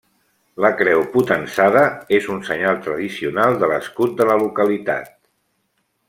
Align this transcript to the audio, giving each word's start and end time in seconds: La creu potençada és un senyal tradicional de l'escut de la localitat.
La 0.63 0.69
creu 0.77 1.01
potençada 1.15 1.83
és 2.19 2.29
un 2.37 2.41
senyal 2.49 2.79
tradicional 2.87 3.59
de 3.65 3.69
l'escut 3.73 4.15
de 4.23 4.27
la 4.31 4.39
localitat. 4.45 5.13